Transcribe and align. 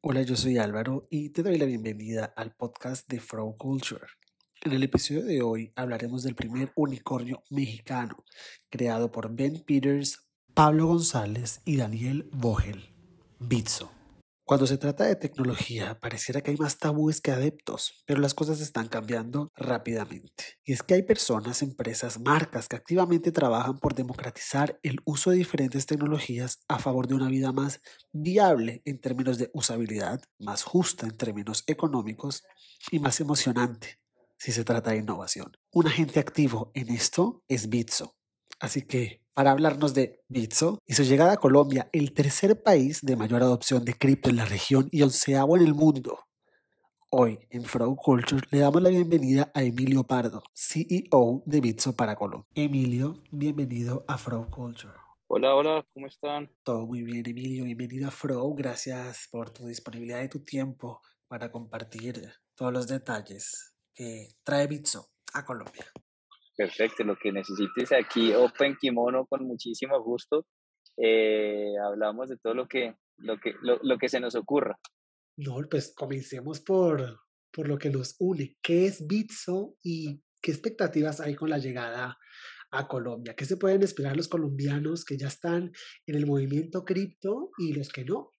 Hola, 0.00 0.22
yo 0.22 0.36
soy 0.36 0.58
Álvaro 0.58 1.08
y 1.10 1.30
te 1.30 1.42
doy 1.42 1.58
la 1.58 1.64
bienvenida 1.64 2.32
al 2.36 2.54
podcast 2.54 3.08
de 3.08 3.18
Frog 3.18 3.56
Culture. 3.56 4.06
En 4.62 4.70
el 4.70 4.84
episodio 4.84 5.24
de 5.24 5.42
hoy 5.42 5.72
hablaremos 5.74 6.22
del 6.22 6.36
primer 6.36 6.70
unicornio 6.76 7.42
mexicano, 7.50 8.24
creado 8.70 9.10
por 9.10 9.34
Ben 9.34 9.64
Peters, 9.66 10.28
Pablo 10.54 10.86
González 10.86 11.62
y 11.64 11.78
Daniel 11.78 12.30
Vogel, 12.32 12.94
Bitso. 13.40 13.97
Cuando 14.48 14.66
se 14.66 14.78
trata 14.78 15.04
de 15.04 15.14
tecnología, 15.14 16.00
pareciera 16.00 16.40
que 16.40 16.50
hay 16.50 16.56
más 16.56 16.78
tabúes 16.78 17.20
que 17.20 17.30
adeptos, 17.30 18.02
pero 18.06 18.18
las 18.18 18.32
cosas 18.32 18.62
están 18.62 18.88
cambiando 18.88 19.52
rápidamente. 19.54 20.56
Y 20.64 20.72
es 20.72 20.82
que 20.82 20.94
hay 20.94 21.02
personas, 21.02 21.60
empresas, 21.60 22.18
marcas 22.18 22.66
que 22.66 22.76
activamente 22.76 23.30
trabajan 23.30 23.78
por 23.78 23.94
democratizar 23.94 24.80
el 24.82 25.00
uso 25.04 25.32
de 25.32 25.36
diferentes 25.36 25.84
tecnologías 25.84 26.60
a 26.66 26.78
favor 26.78 27.08
de 27.08 27.16
una 27.16 27.28
vida 27.28 27.52
más 27.52 27.82
viable 28.10 28.80
en 28.86 28.98
términos 29.02 29.36
de 29.36 29.50
usabilidad, 29.52 30.22
más 30.38 30.62
justa 30.62 31.04
en 31.04 31.18
términos 31.18 31.62
económicos 31.66 32.42
y 32.90 33.00
más 33.00 33.20
emocionante 33.20 34.00
si 34.38 34.52
se 34.52 34.64
trata 34.64 34.92
de 34.92 34.96
innovación. 34.96 35.58
Un 35.72 35.88
agente 35.88 36.20
activo 36.20 36.70
en 36.72 36.88
esto 36.88 37.42
es 37.48 37.68
Bitso. 37.68 38.16
Así 38.60 38.80
que 38.80 39.22
para 39.38 39.52
hablarnos 39.52 39.94
de 39.94 40.24
Bitso 40.26 40.80
y 40.84 40.94
su 40.94 41.04
llegada 41.04 41.34
a 41.34 41.36
Colombia, 41.36 41.88
el 41.92 42.12
tercer 42.12 42.60
país 42.60 42.98
de 43.02 43.14
mayor 43.14 43.40
adopción 43.44 43.84
de 43.84 43.94
cripto 43.94 44.30
en 44.30 44.34
la 44.34 44.44
región 44.44 44.88
y 44.90 45.02
onceavo 45.02 45.56
en 45.56 45.62
el 45.62 45.74
mundo. 45.74 46.18
Hoy 47.08 47.38
en 47.50 47.62
Fraud 47.62 47.94
Culture 47.94 48.44
le 48.50 48.58
damos 48.58 48.82
la 48.82 48.88
bienvenida 48.88 49.52
a 49.54 49.62
Emilio 49.62 50.02
Pardo, 50.02 50.42
CEO 50.52 51.44
de 51.46 51.60
Bitso 51.60 51.94
para 51.94 52.16
Colombia. 52.16 52.48
Emilio, 52.56 53.22
bienvenido 53.30 54.04
a 54.08 54.18
Fraud 54.18 54.48
Culture. 54.48 54.94
Hola, 55.28 55.54
hola, 55.54 55.86
¿cómo 55.94 56.08
están? 56.08 56.50
Todo 56.64 56.88
muy 56.88 57.04
bien, 57.04 57.22
Emilio. 57.24 57.62
Bienvenido 57.62 58.08
a 58.08 58.10
Fro. 58.10 58.52
Gracias 58.54 59.28
por 59.30 59.50
tu 59.50 59.68
disponibilidad 59.68 60.20
y 60.20 60.28
tu 60.28 60.40
tiempo 60.40 61.00
para 61.28 61.52
compartir 61.52 62.28
todos 62.56 62.72
los 62.72 62.88
detalles 62.88 63.72
que 63.94 64.30
trae 64.42 64.66
Bitso 64.66 65.10
a 65.32 65.44
Colombia. 65.44 65.86
Perfecto, 66.58 67.04
lo 67.04 67.14
que 67.14 67.30
necesites 67.30 67.92
aquí, 67.92 68.34
Open 68.34 68.76
Kimono, 68.80 69.26
con 69.26 69.46
muchísimo 69.46 70.02
gusto. 70.02 70.44
Eh, 70.96 71.72
hablamos 71.86 72.28
de 72.28 72.36
todo 72.36 72.52
lo 72.52 72.66
que, 72.66 72.96
lo, 73.16 73.38
que, 73.38 73.54
lo, 73.62 73.96
que 73.96 74.08
se 74.08 74.18
nos 74.18 74.34
ocurra. 74.34 74.76
No, 75.36 75.60
pues 75.70 75.94
comencemos 75.94 76.60
por, 76.60 77.20
por 77.52 77.68
lo 77.68 77.78
que 77.78 77.90
nos 77.90 78.16
une. 78.18 78.56
¿Qué 78.60 78.86
es 78.86 79.06
Bitso 79.06 79.76
y 79.84 80.20
qué 80.42 80.50
expectativas 80.50 81.20
hay 81.20 81.36
con 81.36 81.48
la 81.48 81.58
llegada 81.58 82.18
a 82.72 82.88
Colombia? 82.88 83.36
¿Qué 83.36 83.44
se 83.44 83.56
pueden 83.56 83.84
esperar 83.84 84.16
los 84.16 84.26
colombianos 84.26 85.04
que 85.04 85.16
ya 85.16 85.28
están 85.28 85.70
en 86.06 86.16
el 86.16 86.26
movimiento 86.26 86.84
cripto 86.84 87.50
y 87.56 87.72
los 87.72 87.88
que 87.90 88.04
no? 88.04 88.32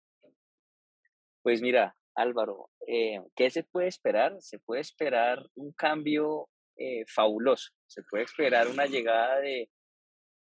Pues 1.41 1.61
mira, 1.61 1.95
Álvaro, 2.15 2.69
eh, 2.85 3.21
¿qué 3.33 3.49
se 3.49 3.63
puede 3.63 3.87
esperar? 3.87 4.35
Se 4.41 4.59
puede 4.59 4.81
esperar 4.81 5.49
un 5.55 5.71
cambio 5.71 6.49
eh, 6.81 7.03
fabuloso. 7.07 7.71
Se 7.87 8.03
puede 8.03 8.23
esperar 8.23 8.69
una 8.69 8.85
llegada 8.85 9.41
de, 9.41 9.69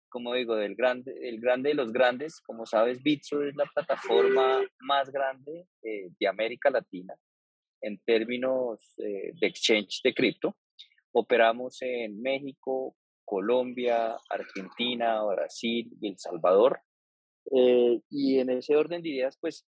como 0.07 0.33
digo, 0.33 0.55
del 0.55 0.75
grande, 0.75 1.13
el 1.27 1.41
grande 1.41 1.69
de 1.69 1.75
los 1.75 1.91
grandes. 1.91 2.39
Como 2.39 2.65
sabes, 2.65 3.03
Bitso 3.03 3.43
es 3.43 3.53
la 3.57 3.65
plataforma 3.65 4.61
más 4.79 5.11
grande 5.11 5.67
eh, 5.83 6.07
de 6.17 6.27
América 6.29 6.69
Latina 6.69 7.13
en 7.81 7.99
términos 8.05 8.93
eh, 8.99 9.33
de 9.33 9.47
exchange 9.47 9.99
de 10.05 10.13
cripto. 10.13 10.55
Operamos 11.11 11.81
en 11.81 12.21
México, 12.21 12.95
Colombia, 13.25 14.15
Argentina, 14.29 15.21
Brasil 15.25 15.91
y 15.99 16.07
El 16.07 16.17
Salvador. 16.17 16.79
y 18.09 18.39
en 18.39 18.51
ese 18.51 18.77
orden 18.77 19.01
de 19.01 19.09
ideas, 19.09 19.37
pues 19.41 19.67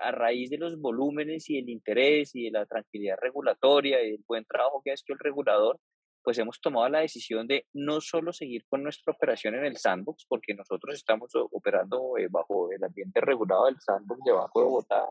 a 0.00 0.12
raíz 0.12 0.50
de 0.50 0.58
los 0.58 0.80
volúmenes 0.80 1.50
y 1.50 1.58
el 1.58 1.68
interés 1.68 2.34
y 2.34 2.44
de 2.44 2.50
la 2.52 2.66
tranquilidad 2.66 3.16
regulatoria 3.20 4.02
y 4.02 4.14
el 4.14 4.24
buen 4.26 4.44
trabajo 4.44 4.80
que 4.84 4.90
ha 4.90 4.94
hecho 4.94 5.12
el 5.12 5.18
regulador, 5.18 5.80
pues 6.24 6.38
hemos 6.38 6.58
tomado 6.58 6.88
la 6.88 7.00
decisión 7.00 7.46
de 7.46 7.66
no 7.74 8.00
solo 8.00 8.32
seguir 8.32 8.64
con 8.66 8.82
nuestra 8.82 9.12
operación 9.12 9.54
en 9.56 9.66
el 9.66 9.76
sandbox, 9.76 10.24
porque 10.26 10.54
nosotros 10.54 10.94
estamos 10.94 11.30
operando 11.34 12.16
eh, 12.16 12.28
bajo 12.30 12.72
el 12.72 12.82
ambiente 12.82 13.20
regulado 13.20 13.66
del 13.66 13.78
sandbox 13.78 14.20
debajo 14.24 14.58
de 14.58 14.64
Bogotá, 14.64 15.08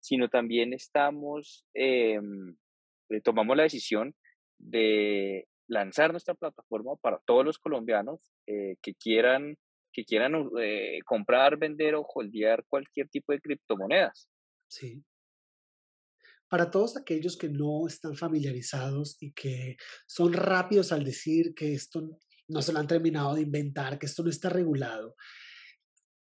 sino 0.00 0.28
también 0.28 0.72
estamos, 0.72 1.64
em, 1.72 2.56
eh, 3.10 3.20
tomamos 3.20 3.56
la 3.56 3.62
decisión 3.62 4.14
de 4.58 5.46
lanzar 5.68 6.10
nuestra 6.10 6.34
plataforma 6.34 6.96
para 6.96 7.20
todos 7.24 7.44
los 7.44 7.58
colombianos 7.58 8.20
eh, 8.48 8.74
que 8.82 8.94
quieran, 8.94 9.56
que 9.96 10.04
quieran 10.04 10.50
comprar, 11.06 11.56
vender 11.56 11.94
o 11.94 12.02
holdear 12.02 12.62
cualquier 12.68 13.08
tipo 13.08 13.32
de 13.32 13.40
criptomonedas. 13.40 14.28
Sí 14.68 15.02
para 16.48 16.70
todos 16.70 16.96
aquellos 16.96 17.36
que 17.36 17.48
no 17.48 17.86
están 17.86 18.14
familiarizados 18.14 19.16
y 19.20 19.32
que 19.32 19.76
son 20.06 20.32
rápidos 20.32 20.92
al 20.92 21.04
decir 21.04 21.54
que 21.54 21.74
esto 21.74 22.18
no 22.48 22.62
se 22.62 22.72
lo 22.72 22.78
han 22.78 22.86
terminado 22.86 23.34
de 23.34 23.42
inventar, 23.42 23.98
que 23.98 24.06
esto 24.06 24.22
no 24.22 24.30
está 24.30 24.48
regulado, 24.48 25.16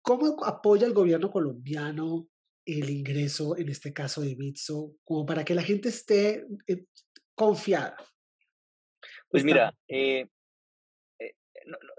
¿cómo 0.01 0.43
apoya 0.43 0.85
el 0.85 0.93
gobierno 0.93 1.31
colombiano 1.31 2.27
el 2.65 2.89
ingreso, 2.89 3.57
en 3.57 3.69
este 3.69 3.91
caso 3.91 4.21
de 4.21 4.35
Bitso, 4.35 4.95
como 5.03 5.25
para 5.25 5.43
que 5.43 5.55
la 5.55 5.63
gente 5.63 5.89
esté 5.89 6.45
eh, 6.67 6.85
confiada? 7.33 7.95
Pues 9.29 9.43
mira, 9.43 9.73
eh, 9.87 10.19
eh, 10.19 10.29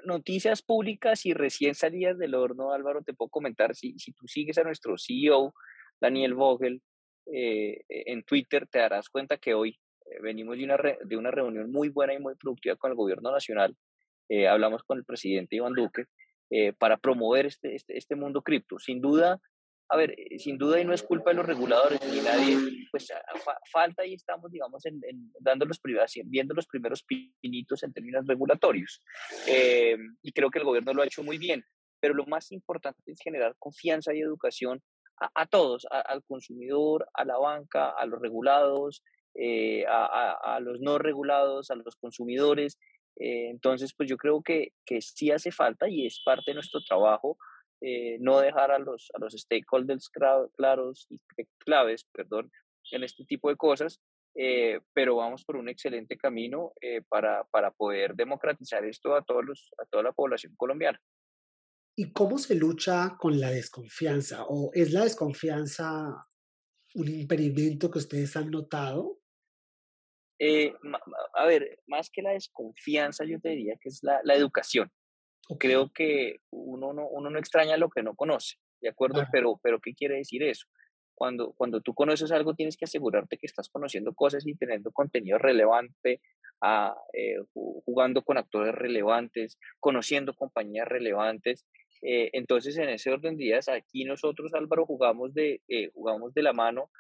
noticias 0.05 0.63
públicas 0.63 1.27
y 1.27 1.35
recién 1.35 1.75
salidas 1.75 2.19
del 2.19 2.35
horno, 2.35 2.73
Álvaro, 2.73 3.03
te 3.03 3.15
puedo 3.15 3.29
comentar, 3.29 3.75
si, 3.75 3.99
si 3.99 4.13
tú 4.13 4.27
sigues 4.27 4.59
a 4.59 4.65
nuestro 4.65 4.97
CEO, 4.99 5.55
Daniel 6.01 6.35
Vogel, 6.35 6.83
eh, 7.27 7.85
en 7.89 8.25
Twitter, 8.25 8.67
te 8.67 8.81
darás 8.81 9.09
cuenta 9.09 9.37
que 9.37 9.55
hoy 9.55 9.79
eh, 10.07 10.21
venimos 10.21 10.57
de 10.57 10.65
una, 10.65 10.77
de 11.05 11.17
una 11.17 11.31
reunión 11.31 11.71
muy 11.71 11.89
buena 11.89 12.15
y 12.15 12.19
muy 12.19 12.35
productiva 12.35 12.77
con 12.77 12.91
el 12.91 12.97
gobierno 12.97 13.31
nacional. 13.31 13.77
Eh, 14.29 14.49
hablamos 14.49 14.83
con 14.83 14.99
el 14.99 15.05
presidente 15.05 15.57
Iván 15.57 15.75
Duque 15.75 16.07
para 16.79 16.99
promover 16.99 17.47
este, 17.47 17.75
este, 17.75 17.97
este 17.97 18.15
mundo 18.15 18.43
cripto. 18.43 18.79
Sin 18.79 19.01
duda, 19.01 19.41
a 19.93 19.97
ver, 19.99 20.17
sin 20.39 20.57
duda 20.57 20.81
y 20.81 20.87
no 20.87 20.95
es 20.95 21.03
culpa 21.03 21.31
de 21.31 21.37
los 21.37 21.45
reguladores 21.45 22.01
ni 22.11 22.23
nadie, 22.23 22.57
pues 22.91 23.09
falta 23.71 24.07
y 24.07 24.15
estamos, 24.15 24.51
digamos, 24.51 24.87
en, 24.87 25.03
dando 25.39 25.67
los 25.67 25.79
viendo 26.25 26.55
los 26.55 26.67
primeros 26.67 27.05
pinitos 27.05 27.83
en 27.83 27.93
términos 27.93 28.27
regulatorios. 28.27 29.03
y 29.47 30.33
creo 30.33 30.51
que 30.51 30.61
el 30.61 30.65
gobierno 30.65 30.95
lo 30.95 31.03
ha 31.03 31.07
hecho 31.07 31.23
muy 31.23 31.37
bien, 31.37 31.63
pero 32.01 32.15
lo 32.15 32.25
más 32.25 32.51
importante 32.53 33.03
es 33.05 33.21
generar 33.23 33.55
confianza 33.59 34.15
y 34.15 34.21
educación 34.21 34.81
a, 35.35 35.45
todos, 35.45 35.87
al 35.91 36.25
consumidor, 36.25 37.07
a 37.13 37.27
la 37.27 37.37
banca, 37.37 37.91
a 37.91 38.07
los 38.07 38.19
regulados, 38.19 39.03
eh, 39.35 39.85
a, 39.87 40.59
los 40.63 40.81
no 40.81 40.99
regulados, 40.99 41.71
a 41.71 41.75
los 41.75 41.97
consumidores. 41.97 42.79
Eh, 43.17 43.51
entonces, 43.51 43.93
pues 43.95 44.09
yo 44.09 44.17
creo 44.17 44.43
que, 44.43 44.73
que 44.87 45.03
sí 45.03 45.31
hace 45.31 45.53
falta 45.53 45.87
y 45.87 46.07
es 46.07 46.23
parte 46.25 46.53
de 46.53 46.55
nuestro 46.55 46.81
trabajo 46.81 47.37
eh, 47.83 48.17
no 48.21 48.41
dejar 48.41 48.71
a 48.71 48.79
los, 48.79 49.11
a 49.15 49.19
los 49.19 49.35
stakeholders 49.35 50.11
claros 50.57 51.07
y 51.11 51.19
claves, 51.59 52.07
perdón, 52.13 52.51
en 52.91 53.05
este 53.05 53.25
tipo 53.25 53.49
de 53.49 53.57
cosas, 53.57 54.01
pero 54.95 55.17
vamos 55.17 55.45
por 55.45 55.57
un 55.57 55.69
excelente 55.69 56.17
camino 56.17 56.73
para, 57.09 57.45
para 57.51 57.71
poder 57.71 58.15
democratizar 58.15 58.83
esto 58.85 59.15
a, 59.15 59.23
todos 59.23 59.45
los, 59.45 59.71
a 59.79 59.85
toda 59.85 60.05
la 60.05 60.13
población 60.13 60.55
colombiana. 60.57 60.99
¿Y 61.95 62.13
cómo 62.13 62.39
se 62.39 62.55
lucha 62.55 63.17
con 63.19 63.39
la 63.39 63.51
desconfianza? 63.51 64.45
¿O 64.49 64.71
es 64.73 64.93
la 64.93 65.05
desconfianza 65.05 66.27
un 66.95 67.09
impedimento 67.09 67.91
que 67.91 67.99
ustedes 67.99 68.35
han 68.37 68.51
notado? 68.51 69.19
Eh, 70.39 70.73
a 71.35 71.47
ver, 71.47 71.79
más 71.87 72.11
que 72.11 72.23
la 72.23 72.33
desconfianza, 72.33 73.25
yo 73.25 73.39
te 73.41 73.51
diría 73.51 73.77
que 73.81 73.91
es 73.91 74.01
la, 74.03 74.21
la 74.25 74.35
educación. 74.35 74.91
Creo 75.59 75.91
que 75.93 76.41
uno 76.51 76.93
no, 76.93 77.07
uno 77.09 77.31
no 77.31 77.39
extraña 77.39 77.77
lo 77.77 77.89
que 77.89 78.03
no 78.03 78.15
conoce, 78.15 78.57
¿de 78.81 78.89
acuerdo? 78.89 79.25
Pero, 79.33 79.59
pero, 79.63 79.81
¿qué 79.81 79.95
quiere 79.95 80.17
decir 80.17 80.43
eso? 80.43 80.67
Cuando, 81.15 81.53
cuando 81.53 81.81
tú 81.81 81.95
conoces 81.95 82.33
algo, 82.33 82.55
tienes 82.55 82.77
que 82.77 82.85
asegurarte 82.85 83.39
que 83.39 83.47
estás 83.47 83.69
conociendo 83.69 84.15
cosas 84.15 84.47
y 84.47 84.55
teniendo 84.55 84.91
contenido 84.93 85.39
relevante, 85.39 86.21
a, 86.63 86.95
eh, 87.13 87.39
jugando 87.55 88.23
con 88.23 88.39
actores 88.39 88.75
relevantes, 88.75 89.59
conociendo 89.81 90.35
compañías 90.35 90.87
relevantes. 90.87 91.67
Eh, 92.03 92.31
entonces, 92.33 92.77
en 92.79 92.89
ese 92.89 93.11
orden 93.11 93.37
de 93.37 93.45
días, 93.45 93.69
aquí 93.69 94.05
nosotros, 94.05 94.55
Álvaro, 94.55 94.87
jugamos 94.87 95.35
de, 95.35 95.61
eh, 95.69 95.91
jugamos 95.93 96.33
de 96.35 96.43
la 96.43 96.53
mano, 96.53 96.91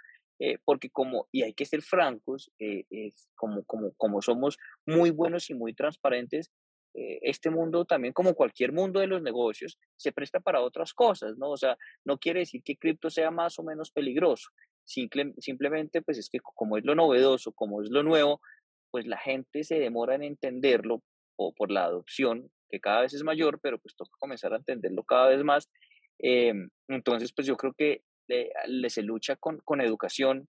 porque 0.64 0.90
como, 0.90 1.28
y 1.30 1.44
hay 1.44 1.54
que 1.54 1.64
ser 1.64 1.82
francos, 1.82 2.50
es 2.58 3.30
como, 3.36 3.62
como, 3.62 3.92
como 3.96 4.20
somos 4.22 4.58
muy 4.84 5.10
buenos 5.10 5.48
y 5.50 5.54
muy 5.54 5.72
transparentes, 5.72 6.50
este 6.94 7.50
mundo 7.50 7.84
también, 7.84 8.12
como 8.12 8.34
cualquier 8.34 8.72
mundo 8.72 9.00
de 9.00 9.06
los 9.06 9.22
negocios, 9.22 9.78
se 9.96 10.12
presta 10.12 10.40
para 10.40 10.60
otras 10.60 10.92
cosas, 10.92 11.36
¿no? 11.38 11.50
O 11.50 11.56
sea, 11.56 11.76
no 12.04 12.18
quiere 12.18 12.40
decir 12.40 12.62
que 12.62 12.76
cripto 12.76 13.10
sea 13.10 13.30
más 13.30 13.58
o 13.58 13.62
menos 13.62 13.90
peligroso. 13.90 14.50
Simple, 14.84 15.32
simplemente, 15.38 16.02
pues 16.02 16.18
es 16.18 16.28
que 16.28 16.38
como 16.40 16.76
es 16.76 16.84
lo 16.84 16.94
novedoso, 16.94 17.52
como 17.52 17.82
es 17.82 17.90
lo 17.90 18.02
nuevo, 18.02 18.40
pues 18.90 19.06
la 19.06 19.18
gente 19.18 19.64
se 19.64 19.78
demora 19.78 20.14
en 20.14 20.22
entenderlo 20.22 21.02
o 21.36 21.54
por 21.54 21.70
la 21.70 21.84
adopción, 21.84 22.50
que 22.68 22.80
cada 22.80 23.02
vez 23.02 23.14
es 23.14 23.22
mayor, 23.22 23.58
pero 23.62 23.78
pues 23.78 23.94
toca 23.96 24.10
comenzar 24.18 24.52
a 24.52 24.56
entenderlo 24.56 25.02
cada 25.04 25.28
vez 25.28 25.42
más. 25.44 25.70
Em, 26.18 26.68
entonces, 26.88 27.32
pues 27.32 27.46
yo 27.46 27.56
creo 27.56 27.72
que 27.74 28.02
se 28.88 29.02
lucha 29.02 29.36
con, 29.36 29.58
con 29.64 29.80
educación, 29.80 30.48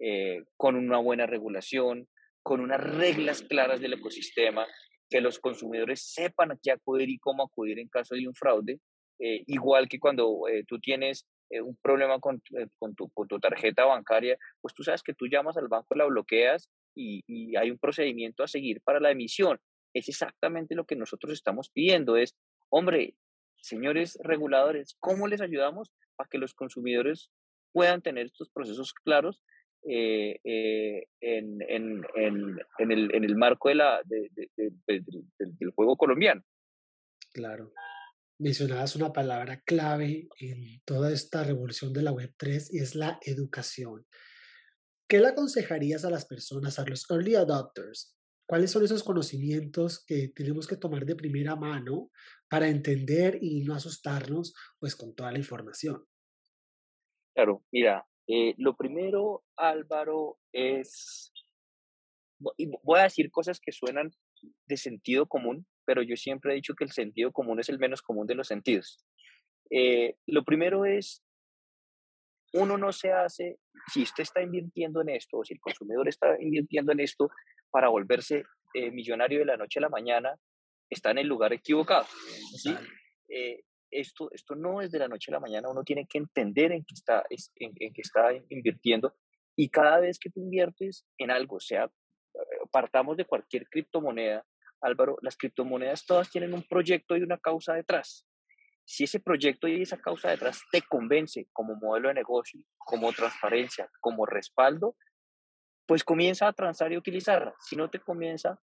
eh, 0.00 0.44
con 0.56 0.76
una 0.76 0.98
buena 0.98 1.26
regulación, 1.26 2.08
con 2.42 2.60
unas 2.60 2.80
reglas 2.80 3.42
claras 3.42 3.80
del 3.80 3.94
ecosistema, 3.94 4.66
que 5.08 5.20
los 5.20 5.38
consumidores 5.38 6.02
sepan 6.02 6.52
a 6.52 6.58
qué 6.62 6.72
acudir 6.72 7.08
y 7.08 7.18
cómo 7.18 7.44
acudir 7.44 7.78
en 7.78 7.88
caso 7.88 8.14
de 8.14 8.26
un 8.26 8.34
fraude, 8.34 8.80
eh, 9.18 9.42
igual 9.46 9.88
que 9.88 9.98
cuando 9.98 10.48
eh, 10.48 10.64
tú 10.66 10.78
tienes 10.78 11.26
un 11.50 11.78
problema 11.80 12.20
con, 12.20 12.42
con, 12.78 12.94
tu, 12.94 13.08
con, 13.08 13.26
tu, 13.26 13.40
tarjeta 13.40 13.86
bancaria, 13.86 14.36
pues 14.60 14.74
tú 14.74 14.82
sabes 14.82 15.02
que 15.02 15.14
tú 15.14 15.28
llamas 15.28 15.56
al 15.56 15.68
banco, 15.68 15.94
la 15.94 16.04
bloqueas 16.04 16.68
y, 16.94 17.22
y, 17.26 17.56
hay 17.56 17.70
un 17.70 17.78
procedimiento 17.78 18.42
a 18.42 18.48
seguir 18.48 18.82
para 18.82 19.00
la 19.00 19.12
emisión. 19.12 19.58
Es 19.94 20.10
exactamente 20.10 20.74
lo 20.74 20.84
que 20.84 20.94
nosotros 20.94 21.32
estamos 21.32 21.70
pidiendo, 21.70 22.18
es, 22.18 22.36
hombre, 22.68 23.14
señores 23.62 24.18
reguladores, 24.22 24.96
¿cómo 25.00 25.26
les 25.26 25.40
ayudamos 25.40 25.90
para 26.16 26.28
que 26.28 26.38
los 26.38 26.54
consumidores 26.54 27.30
puedan 27.72 28.02
tener 28.02 28.26
estos 28.26 28.50
procesos 28.50 28.92
claros 28.92 29.40
eh, 29.90 30.38
eh, 30.44 31.06
en, 31.20 31.62
en, 31.62 32.04
en, 32.14 32.58
en, 32.78 32.92
el, 32.92 33.14
en 33.14 33.24
el 33.24 33.36
marco 33.36 33.70
de 33.70 33.74
la, 33.76 34.02
de, 34.04 34.28
del 34.56 35.70
juego 35.74 35.96
colombiano. 35.96 36.42
Claro. 37.32 37.72
Mencionabas 38.38 38.94
una 38.96 39.12
palabra 39.12 39.62
clave 39.64 40.28
en 40.38 40.80
toda 40.84 41.10
esta 41.12 41.42
revolución 41.42 41.92
de 41.92 42.02
la 42.02 42.12
Web3 42.12 42.68
y 42.70 42.80
es 42.80 42.94
la 42.94 43.18
educación. 43.22 44.06
¿Qué 45.08 45.20
le 45.20 45.28
aconsejarías 45.28 46.04
a 46.04 46.10
las 46.10 46.26
personas, 46.26 46.78
a 46.78 46.84
los 46.84 47.10
early 47.10 47.34
adopters? 47.34 48.14
¿Cuáles 48.46 48.70
son 48.70 48.84
esos 48.84 49.02
conocimientos 49.02 50.04
que 50.06 50.28
tenemos 50.28 50.66
que 50.66 50.76
tomar 50.76 51.06
de 51.06 51.16
primera 51.16 51.56
mano 51.56 52.10
para 52.48 52.68
entender 52.68 53.38
y 53.40 53.62
no 53.64 53.74
asustarnos 53.74 54.54
pues 54.78 54.94
con 54.94 55.14
toda 55.14 55.32
la 55.32 55.38
información? 55.38 56.04
Claro, 57.34 57.62
mira, 57.72 58.06
eh, 58.28 58.54
lo 58.58 58.76
primero, 58.76 59.42
Álvaro, 59.56 60.38
es, 60.52 61.32
voy 62.38 63.00
a 63.00 63.04
decir 63.04 63.30
cosas 63.30 63.58
que 63.58 63.72
suenan 63.72 64.10
de 64.66 64.76
sentido 64.76 65.26
común, 65.26 65.66
pero 65.86 66.02
yo 66.02 66.14
siempre 66.14 66.52
he 66.52 66.56
dicho 66.56 66.74
que 66.74 66.84
el 66.84 66.92
sentido 66.92 67.32
común 67.32 67.58
es 67.58 67.70
el 67.70 67.78
menos 67.78 68.02
común 68.02 68.26
de 68.26 68.34
los 68.34 68.46
sentidos. 68.46 68.98
Eh, 69.70 70.16
lo 70.26 70.44
primero 70.44 70.84
es, 70.84 71.24
uno 72.52 72.76
no 72.76 72.92
se 72.92 73.12
hace, 73.12 73.58
si 73.90 74.02
usted 74.02 74.24
está 74.24 74.42
invirtiendo 74.42 75.00
en 75.00 75.08
esto, 75.08 75.38
o 75.38 75.44
si 75.44 75.54
el 75.54 75.60
consumidor 75.60 76.06
está 76.06 76.36
invirtiendo 76.38 76.92
en 76.92 77.00
esto 77.00 77.30
para 77.70 77.88
volverse 77.88 78.44
eh, 78.74 78.90
millonario 78.90 79.38
de 79.38 79.46
la 79.46 79.56
noche 79.56 79.78
a 79.78 79.82
la 79.82 79.88
mañana, 79.88 80.34
está 80.90 81.12
en 81.12 81.18
el 81.18 81.26
lugar 81.26 81.54
equivocado. 81.54 82.06
¿sí? 82.56 82.74
Esto, 83.90 84.30
esto 84.32 84.54
no 84.54 84.80
es 84.80 84.90
de 84.90 84.98
la 84.98 85.08
noche 85.08 85.30
a 85.30 85.34
la 85.34 85.40
mañana, 85.40 85.68
uno 85.68 85.82
tiene 85.82 86.06
que 86.06 86.18
entender 86.18 86.72
en 86.72 86.84
qué 86.84 86.94
está, 86.94 87.24
en, 87.28 87.72
en 87.76 87.92
qué 87.92 88.00
está 88.00 88.30
invirtiendo 88.48 89.14
y 89.56 89.70
cada 89.70 89.98
vez 89.98 90.18
que 90.18 90.30
tú 90.30 90.40
inviertes 90.40 91.04
en 91.18 91.32
algo, 91.32 91.58
sea, 91.58 91.84
eh, 91.84 92.38
partamos 92.70 93.16
de 93.16 93.24
cualquier 93.24 93.68
criptomoneda, 93.68 94.46
Álvaro, 94.80 95.18
las 95.22 95.36
criptomonedas 95.36 96.06
todas 96.06 96.30
tienen 96.30 96.54
un 96.54 96.62
proyecto 96.62 97.16
y 97.16 97.22
una 97.22 97.38
causa 97.38 97.74
detrás. 97.74 98.24
Si 98.84 99.04
ese 99.04 99.18
proyecto 99.18 99.66
y 99.66 99.82
esa 99.82 99.98
causa 99.98 100.30
detrás 100.30 100.62
te 100.70 100.82
convence 100.82 101.48
como 101.52 101.74
modelo 101.74 102.08
de 102.08 102.14
negocio, 102.14 102.60
como 102.78 103.12
transparencia, 103.12 103.90
como 104.00 104.24
respaldo, 104.26 104.96
pues 105.86 106.04
comienza 106.04 106.46
a 106.46 106.52
transar 106.52 106.92
y 106.92 106.96
utilizarla. 106.96 107.54
Si 107.60 107.74
no 107.74 107.90
te 107.90 107.98
comienza, 107.98 108.60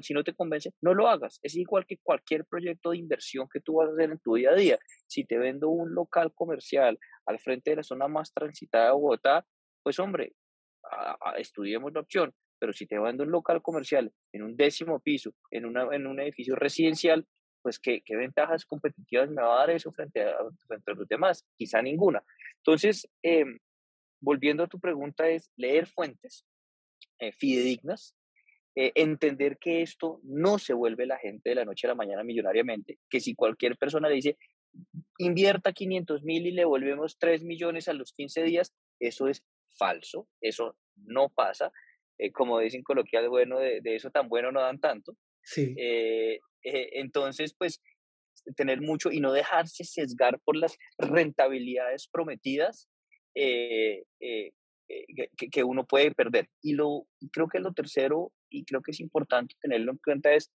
si 0.00 0.14
no 0.14 0.24
te 0.24 0.34
convence, 0.34 0.72
no 0.80 0.94
lo 0.94 1.08
hagas. 1.08 1.38
Es 1.42 1.56
igual 1.56 1.86
que 1.86 1.98
cualquier 1.98 2.44
proyecto 2.44 2.90
de 2.90 2.98
inversión 2.98 3.48
que 3.52 3.60
tú 3.60 3.74
vas 3.74 3.88
a 3.88 3.92
hacer 3.92 4.10
en 4.10 4.18
tu 4.18 4.34
día 4.34 4.50
a 4.50 4.54
día. 4.54 4.78
Si 5.06 5.24
te 5.24 5.38
vendo 5.38 5.68
un 5.68 5.94
local 5.94 6.32
comercial 6.34 6.98
al 7.26 7.38
frente 7.38 7.70
de 7.70 7.76
la 7.76 7.82
zona 7.82 8.08
más 8.08 8.32
transitada 8.32 8.86
de 8.86 8.92
Bogotá, 8.92 9.46
pues 9.82 9.98
hombre, 9.98 10.34
estudiemos 11.38 11.92
la 11.92 12.00
opción. 12.00 12.34
Pero 12.58 12.72
si 12.72 12.86
te 12.86 12.98
vendo 12.98 13.24
un 13.24 13.30
local 13.30 13.60
comercial 13.60 14.10
en 14.32 14.42
un 14.42 14.56
décimo 14.56 14.98
piso, 15.00 15.32
en, 15.50 15.66
una, 15.66 15.94
en 15.94 16.06
un 16.06 16.20
edificio 16.20 16.56
residencial, 16.56 17.26
pues 17.62 17.78
¿qué, 17.78 18.00
qué 18.04 18.16
ventajas 18.16 18.64
competitivas 18.64 19.28
me 19.28 19.42
va 19.42 19.56
a 19.56 19.58
dar 19.58 19.70
eso 19.70 19.92
frente 19.92 20.22
a, 20.22 20.36
frente 20.66 20.90
a 20.90 20.94
los 20.94 21.06
demás? 21.08 21.44
Quizá 21.58 21.82
ninguna. 21.82 22.22
Entonces, 22.58 23.08
em, 23.22 23.58
volviendo 24.20 24.62
a 24.62 24.68
tu 24.68 24.80
pregunta, 24.80 25.28
es 25.28 25.50
leer 25.56 25.86
fuentes 25.86 26.46
eh, 27.18 27.32
fidedignas, 27.32 28.14
eh, 28.78 28.92
entender 28.94 29.56
que 29.56 29.80
esto 29.80 30.20
no 30.22 30.58
se 30.58 30.74
vuelve 30.74 31.06
la 31.06 31.16
gente 31.16 31.48
de 31.48 31.54
la 31.54 31.64
noche 31.64 31.86
a 31.86 31.88
la 31.88 31.94
mañana 31.94 32.22
millonariamente, 32.22 32.98
que 33.08 33.20
si 33.20 33.34
cualquier 33.34 33.78
persona 33.78 34.06
le 34.10 34.16
dice, 34.16 34.36
invierta 35.16 35.72
500 35.72 36.22
mil 36.24 36.46
y 36.46 36.50
le 36.50 36.66
volvemos 36.66 37.16
3 37.18 37.42
millones 37.42 37.88
a 37.88 37.94
los 37.94 38.12
15 38.12 38.42
días, 38.42 38.74
eso 39.00 39.28
es 39.28 39.42
falso, 39.78 40.28
eso 40.42 40.76
no 40.94 41.30
pasa. 41.30 41.72
Eh, 42.18 42.30
como 42.32 42.58
dicen 42.58 42.82
coloquial, 42.82 43.30
bueno, 43.30 43.58
de, 43.58 43.80
eso 43.82 44.10
tan 44.10 44.28
bueno 44.28 44.52
no 44.52 44.60
dan 44.60 44.78
tanto. 44.78 45.16
Sí. 45.42 45.74
Eh, 45.78 46.40
entonces, 46.62 47.54
pues, 47.56 47.80
tener 48.56 48.82
mucho 48.82 49.10
y 49.10 49.20
no 49.20 49.32
dejarse 49.32 49.84
sesgar 49.84 50.38
por 50.40 50.54
las 50.54 50.76
rentabilidades 50.98 52.08
prometidas 52.08 52.90
que, 53.34 54.02
que, 55.50 55.64
uno 55.64 55.86
puede 55.86 56.10
perder. 56.10 56.50
Y 56.62 56.74
lo, 56.74 57.06
creo 57.32 57.48
que 57.48 57.60
lo 57.60 57.72
tercero 57.72 58.32
y 58.50 58.64
creo 58.64 58.82
que 58.82 58.92
es 58.92 59.00
importante 59.00 59.54
tenerlo 59.60 59.92
en 59.92 59.98
cuenta 59.98 60.32
es 60.32 60.50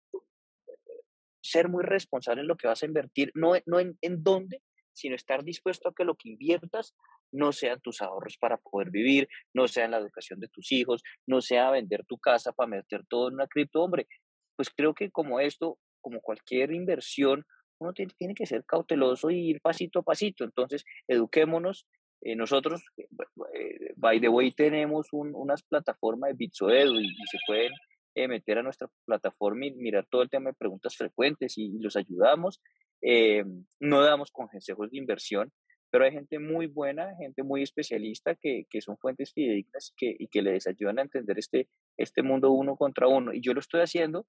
ser 1.42 1.69
muy 1.69 1.84
responsable 1.84 2.42
en 2.42 2.48
lo 2.48 2.57
que 2.57 2.68
vas 2.68 2.84
a 2.84 2.86
invertir, 2.86 3.31
no, 3.36 3.54
no 3.66 3.80
en, 3.80 3.98
en 4.01 4.24
dónde, 4.24 4.62
sino 4.94 5.16
estar 5.16 5.44
dispuesto 5.44 5.89
a 5.89 5.94
que 5.94 6.04
lo 6.04 6.16
que 6.16 6.30
inviertas 6.30 6.95
no 7.31 7.51
sean 7.51 7.80
tus 7.81 8.01
ahorros 8.01 8.38
para 8.38 8.57
poder 8.57 8.89
vivir, 8.89 9.28
no 9.54 9.68
sea 9.68 9.86
en 9.86 9.92
la 9.92 9.98
educación 9.98 10.39
de 10.39 10.48
tus 10.48 10.72
hijos, 10.72 11.04
no 11.25 11.42
sea 11.42 11.72
vender 11.72 12.06
tu 12.06 12.18
casa 12.18 12.51
para 12.51 12.68
meter 12.68 13.06
todo 13.07 13.28
en 13.28 13.36
una 13.36 13.48
cripto, 13.48 13.81
hombre. 13.81 14.07
Pues 14.56 14.69
creo 14.69 14.94
que 14.94 15.12
como 15.12 15.40
esto, 15.40 15.78
como 16.01 16.22
cualquier 16.22 16.72
inversión, 16.72 17.45
uno 17.80 17.94
tiene, 17.94 18.13
tiene 18.18 18.33
que 18.33 18.45
ser 18.45 18.66
cauteloso 18.66 19.30
y 19.30 19.50
ir 19.50 19.62
pasito 19.62 20.00
a 20.00 20.04
pasito. 20.04 20.44
Entonces, 20.44 20.83
eduquémonos. 21.07 21.86
Eh, 22.22 22.36
nosotros, 22.36 22.84
eh, 22.98 23.94
by 23.96 24.19
the 24.19 24.30
way, 24.30 24.52
tenemos 24.52 25.08
un, 25.12 25.34
unas 25.36 25.64
plataformas 25.64 26.31
de 26.31 26.36
Bitsoedu 26.36 27.00
y, 27.00 27.06
y 27.06 27.28
se 27.30 27.38
pueden 27.46 27.72
eh, 28.18 28.28
meter 28.28 28.58
a 28.58 28.64
nuestra 28.64 28.90
plataforma 29.06 29.68
y 29.68 29.72
mirar 29.75 30.08
todo 30.10 30.24
el 30.24 30.30
tema 30.31 30.50
de 30.50 30.56
preguntas 30.56 30.96
frecuentes 30.96 31.56
y, 31.56 31.78
los 31.78 31.96
ayudamos. 31.96 32.60
Eh, 33.00 33.46
no 33.80 34.02
damos 34.02 34.31
consejos 34.31 34.90
de 34.90 34.98
inversión, 34.98 35.54
pero 35.92 36.04
hay 36.04 36.14
gente 36.14 36.40
muy 36.40 36.66
buena, 36.66 37.16
gente 37.18 37.44
muy 37.44 37.62
especialista 37.62 38.34
que, 38.34 38.66
que 38.72 38.81
son 38.81 38.98
fuentes 38.98 39.34
fidedignas 39.34 39.94
y 40.02 40.28
que 40.30 40.42
les 40.42 40.66
ayudan 40.66 40.97
a 40.97 41.04
entender 41.04 41.38
este, 41.38 41.69
este 41.95 42.24
mundo 42.24 42.50
uno 42.50 42.76
contra 42.76 43.07
uno. 43.07 43.36
Y 43.36 43.42
yo 43.42 43.54
lo 43.54 43.59
estoy 43.59 43.81
haciendo, 43.81 44.26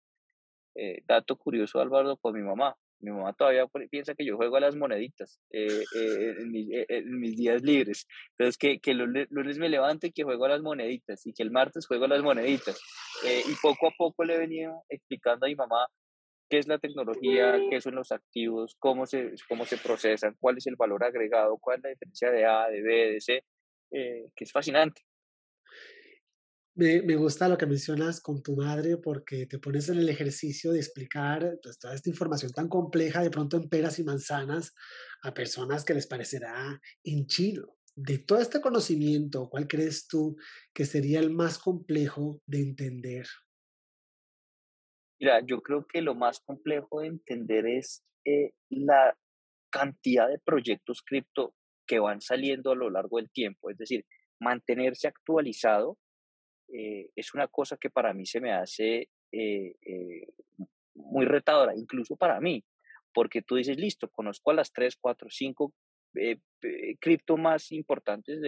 eh, 0.74 1.02
dato 1.06 1.36
curioso 1.36 1.80
Álvaro, 1.80 2.18
con 2.18 2.34
mi 2.34 2.42
mamá. 2.42 2.76
Mi 3.00 3.12
mamá 3.12 3.32
todavía 3.32 3.64
piensa 3.90 4.14
que 4.14 4.24
yo 4.24 4.36
juego 4.36 4.56
a 4.56 4.60
las 4.60 4.74
moneditas 4.74 5.40
eh, 5.50 5.84
eh, 5.96 6.34
en, 6.38 6.50
mis, 6.50 6.68
eh, 6.72 6.86
en, 6.88 7.20
mis, 7.20 7.36
días 7.36 7.62
libres. 7.62 8.06
Entonces, 8.32 8.58
que, 8.58 8.80
que 8.80 8.90
el 8.90 9.26
lunes 9.30 9.58
me 9.58 9.68
levanto 9.68 10.06
y 10.06 10.12
que 10.12 10.24
juego 10.24 10.46
a 10.46 10.48
las 10.48 10.62
moneditas 10.62 11.24
y 11.26 11.32
que 11.32 11.42
el 11.42 11.50
martes 11.50 11.86
juego 11.86 12.06
a 12.06 12.08
las 12.08 12.22
moneditas. 12.22 12.80
y 13.24 13.54
poco 13.62 13.88
a 13.88 13.92
poco 13.96 14.24
le 14.24 14.34
he 14.34 14.38
venido 14.38 14.82
explicando 14.88 15.46
a 15.46 15.48
mi 15.48 15.54
mamá 15.54 15.86
qué 16.50 16.58
es 16.58 16.66
la 16.66 16.78
tecnología, 16.78 17.58
qué 17.70 17.80
son 17.80 17.94
los 17.94 18.10
activos, 18.10 18.74
cómo 18.78 19.06
se, 19.06 19.34
cómo 19.48 19.64
se 19.64 19.76
procesan, 19.76 20.36
cuál 20.40 20.56
es 20.56 20.66
el 20.66 20.76
valor 20.76 21.04
agregado, 21.04 21.58
cuál 21.58 21.76
es 21.76 21.82
la 21.84 21.90
diferencia 21.90 22.30
de 22.30 22.46
A, 22.46 22.68
de 22.68 22.82
B, 22.82 23.12
de 23.12 23.20
C, 23.20 23.44
que 23.90 24.44
es 24.44 24.50
fascinante. 24.50 25.02
Me, 26.78 27.02
me, 27.02 27.16
gusta 27.16 27.48
lo 27.48 27.58
que 27.58 27.66
mencionas 27.66 28.20
con 28.20 28.40
tu 28.40 28.54
madre 28.54 28.98
porque 28.98 29.46
te 29.46 29.58
pones 29.58 29.88
en 29.88 29.98
el 29.98 30.08
ejercicio 30.08 30.70
de 30.70 30.78
explicar 30.78 31.58
pues, 31.60 31.76
toda 31.76 31.92
esta 31.92 32.08
información 32.08 32.52
tan 32.52 32.68
compleja 32.68 33.20
de 33.20 33.30
pronto 33.30 33.56
en 33.56 33.68
peras 33.68 33.98
y 33.98 34.04
manzanas 34.04 34.76
a 35.24 35.34
personas 35.34 35.84
que 35.84 35.94
les 35.94 36.06
parecerá 36.06 36.80
en 37.02 37.26
chino. 37.26 37.76
De 37.96 38.18
todo 38.18 38.38
este 38.38 38.60
conocimiento, 38.60 39.48
¿cuál 39.50 39.66
crees 39.66 40.06
tú 40.06 40.36
que 40.72 40.84
sería 40.84 41.18
el 41.18 41.30
más 41.30 41.58
complejo 41.58 42.40
de 42.46 42.60
entender? 42.60 43.26
Mira, 45.18 45.44
yo 45.44 45.60
creo 45.62 45.84
que 45.84 46.00
lo 46.00 46.14
más 46.14 46.38
complejo 46.38 47.00
de 47.00 47.08
entender 47.08 47.66
es 47.66 48.04
eh, 48.24 48.52
la 48.68 49.18
cantidad 49.72 50.28
de 50.28 50.38
proyectos 50.38 51.02
cripto 51.02 51.56
que 51.88 51.98
van 51.98 52.20
saliendo 52.20 52.70
a 52.70 52.76
lo 52.76 52.88
largo 52.88 53.16
del 53.16 53.32
tiempo, 53.32 53.68
es 53.68 53.78
decir, 53.78 54.06
mantenerse 54.38 55.08
actualizado 55.08 55.98
eh, 56.72 57.10
es 57.14 57.34
una 57.34 57.48
cosa 57.48 57.76
que 57.76 57.90
para 57.90 58.12
mí 58.12 58.26
se 58.26 58.40
me 58.40 58.52
hace 58.52 59.08
eh, 59.32 59.74
eh, 59.82 60.28
muy 60.94 61.26
retadora, 61.26 61.74
incluso 61.74 62.16
para 62.16 62.40
mí, 62.40 62.64
porque 63.12 63.42
tú 63.42 63.56
dices, 63.56 63.76
listo, 63.76 64.08
conozco 64.08 64.50
a 64.50 64.54
las 64.54 64.72
3, 64.72 64.96
4, 65.00 65.28
5 65.30 65.74
cripto 67.00 67.36
más 67.36 67.70
importantes 67.70 68.40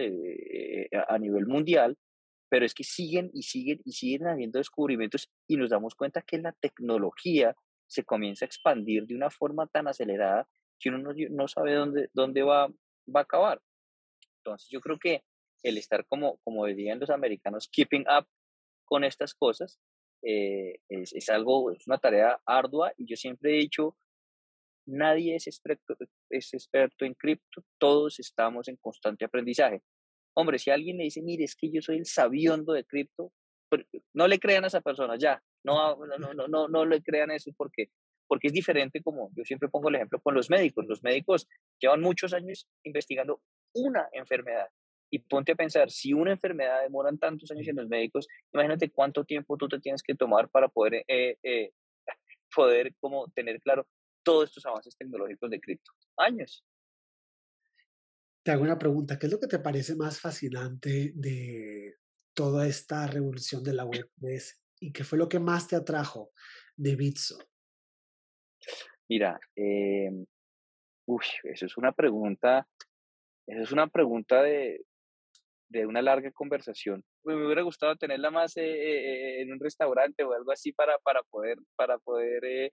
a 1.07 1.17
nivel 1.19 1.45
mundial, 1.45 1.95
pero 2.49 2.65
es 2.65 2.73
que 2.73 2.83
siguen 2.83 3.29
y 3.33 3.43
siguen 3.43 3.79
y 3.85 3.93
siguen 3.93 4.27
habiendo 4.27 4.57
descubrimientos 4.57 5.29
y 5.47 5.55
nos 5.55 5.69
damos 5.69 5.95
cuenta 5.95 6.21
que 6.21 6.39
la 6.39 6.51
tecnología 6.51 7.55
se 7.87 8.03
comienza 8.03 8.43
a 8.43 8.47
expandir 8.47 9.05
de 9.05 9.15
una 9.15 9.29
forma 9.29 9.67
tan 9.67 9.87
acelerada 9.87 10.49
que 10.79 10.89
uno 10.89 10.97
no, 10.97 11.11
no 11.29 11.47
sabe 11.47 11.75
dónde, 11.75 12.09
dónde 12.13 12.41
va, 12.43 12.67
va 12.67 13.19
a 13.21 13.23
acabar. 13.23 13.61
Entonces 14.37 14.67
yo 14.69 14.81
creo 14.81 14.97
que 14.97 15.23
el 15.63 15.77
estar 15.77 16.05
como, 16.07 16.37
como 16.43 16.65
dirían 16.65 16.99
los 16.99 17.09
americanos, 17.09 17.69
keeping 17.71 18.05
up 18.07 18.27
con 18.85 19.03
estas 19.03 19.33
cosas, 19.33 19.79
eh, 20.23 20.79
es, 20.89 21.13
es, 21.13 21.29
algo, 21.29 21.71
es 21.71 21.87
una 21.87 21.97
tarea 21.97 22.39
ardua 22.45 22.93
y 22.97 23.09
yo 23.09 23.15
siempre 23.15 23.53
he 23.53 23.57
dicho, 23.57 23.97
nadie 24.85 25.35
es 25.35 25.47
experto, 25.47 25.95
es 26.29 26.53
experto 26.53 27.05
en 27.05 27.13
cripto, 27.13 27.63
todos 27.79 28.19
estamos 28.19 28.67
en 28.67 28.77
constante 28.77 29.25
aprendizaje. 29.25 29.81
Hombre, 30.35 30.59
si 30.59 30.69
alguien 30.69 30.97
le 30.97 31.05
dice, 31.05 31.21
mire, 31.21 31.43
es 31.43 31.55
que 31.55 31.71
yo 31.71 31.81
soy 31.81 31.97
el 31.97 32.05
sabiondo 32.05 32.73
de 32.73 32.85
cripto, 32.85 33.33
no 34.13 34.27
le 34.27 34.39
crean 34.39 34.63
a 34.63 34.67
esa 34.67 34.81
persona, 34.81 35.15
ya, 35.17 35.41
no, 35.63 35.95
no, 35.95 36.33
no, 36.33 36.47
no, 36.47 36.67
no 36.67 36.85
le 36.85 37.01
crean 37.01 37.31
eso 37.31 37.51
porque, 37.55 37.89
porque 38.27 38.47
es 38.47 38.53
diferente 38.53 39.01
como 39.01 39.31
yo 39.35 39.43
siempre 39.43 39.69
pongo 39.69 39.89
el 39.89 39.95
ejemplo 39.95 40.19
con 40.21 40.33
los 40.33 40.49
médicos. 40.49 40.85
Los 40.87 41.03
médicos 41.03 41.47
llevan 41.79 42.01
muchos 42.01 42.33
años 42.33 42.67
investigando 42.83 43.41
una 43.73 44.07
enfermedad. 44.13 44.67
Y 45.13 45.19
ponte 45.19 45.51
a 45.51 45.55
pensar, 45.55 45.91
si 45.91 46.13
una 46.13 46.31
enfermedad 46.31 46.81
demoran 46.81 47.17
tantos 47.17 47.51
años 47.51 47.67
en 47.67 47.75
los 47.75 47.89
médicos, 47.89 48.27
imagínate 48.53 48.89
cuánto 48.89 49.25
tiempo 49.25 49.57
tú 49.57 49.67
te 49.67 49.79
tienes 49.79 50.01
que 50.01 50.15
tomar 50.15 50.49
para 50.49 50.69
poder, 50.69 51.03
eh, 51.07 51.37
eh, 51.43 51.71
poder 52.55 52.95
como 52.99 53.29
tener 53.31 53.59
claro 53.59 53.85
todos 54.23 54.49
estos 54.49 54.65
avances 54.65 54.95
tecnológicos 54.95 55.49
de 55.49 55.59
cripto. 55.59 55.91
Años. 56.17 56.65
Te 58.43 58.51
hago 58.51 58.63
una 58.63 58.79
pregunta, 58.79 59.19
¿qué 59.19 59.25
es 59.25 59.31
lo 59.31 59.39
que 59.39 59.47
te 59.47 59.59
parece 59.59 59.95
más 59.95 60.19
fascinante 60.19 61.11
de 61.13 61.97
toda 62.33 62.65
esta 62.67 63.05
revolución 63.05 63.63
de 63.63 63.73
la 63.73 63.85
web 63.85 64.09
3 64.19 64.63
y 64.79 64.93
qué 64.93 65.03
fue 65.03 65.17
lo 65.17 65.27
que 65.27 65.39
más 65.39 65.67
te 65.67 65.75
atrajo 65.75 66.31
de 66.75 66.95
Bitso? 66.95 67.37
Mira, 69.09 69.39
eh, 69.55 70.09
uy, 71.05 71.25
eso 71.43 71.65
es 71.65 71.77
una 71.77 71.91
pregunta, 71.91 72.67
eso 73.45 73.61
es 73.61 73.71
una 73.71 73.87
pregunta 73.87 74.41
de, 74.41 74.85
de 75.71 75.85
una 75.85 76.01
larga 76.01 76.31
conversación. 76.31 77.03
Me 77.23 77.45
hubiera 77.45 77.61
gustado 77.61 77.95
tenerla 77.95 78.29
más 78.29 78.57
eh, 78.57 78.63
eh, 78.63 79.41
en 79.41 79.51
un 79.51 79.59
restaurante 79.59 80.23
o 80.23 80.33
algo 80.33 80.51
así 80.51 80.73
para, 80.73 80.97
para 80.99 81.23
poder, 81.23 81.57
para 81.75 81.97
poder 81.97 82.71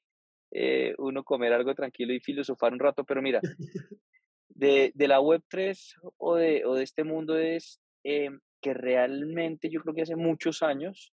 eh, 0.51 0.95
uno 0.99 1.23
comer 1.23 1.53
algo 1.53 1.75
tranquilo 1.75 2.13
y 2.13 2.21
filosofar 2.21 2.73
un 2.73 2.81
rato, 2.81 3.05
pero 3.05 3.23
mira, 3.23 3.41
de, 4.49 4.91
de 4.95 5.09
la 5.09 5.21
Web3 5.21 6.13
o 6.17 6.35
de, 6.35 6.65
o 6.65 6.75
de 6.75 6.83
este 6.83 7.05
mundo 7.05 7.39
es 7.39 7.81
que 8.03 8.75
realmente 8.75 9.69
yo 9.71 9.81
creo 9.81 9.95
que 9.95 10.03
hace 10.03 10.17
muchos 10.17 10.63
años 10.63 11.13